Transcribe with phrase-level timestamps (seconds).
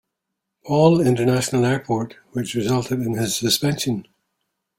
[0.65, 4.07] Paul International Airport, which resulted in his suspension.